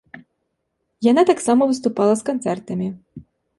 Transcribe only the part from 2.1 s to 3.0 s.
з канцэртамі.